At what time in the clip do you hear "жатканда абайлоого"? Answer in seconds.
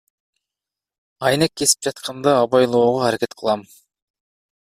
1.89-3.05